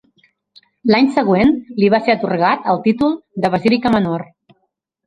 [0.91, 1.53] L'any següent
[1.83, 3.15] li va ser atorgat el títol
[3.45, 4.27] de basílica menor.